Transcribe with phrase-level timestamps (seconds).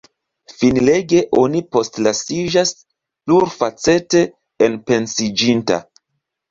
[0.61, 4.27] Finlege oni postlasiĝas plurfacete
[4.71, 5.81] enpensiĝinta.